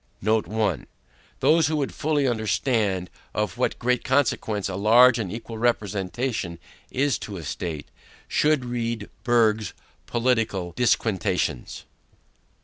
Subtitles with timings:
[0.19, 0.87] Note 1
[1.41, 6.57] Those who would fully understand of what great consequence a large and equal representation
[6.89, 7.89] is to a state,
[8.27, 9.73] should read Burgh's
[10.07, 11.83] political Disquisitions.